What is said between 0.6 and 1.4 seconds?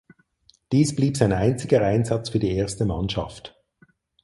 Dies bleib sein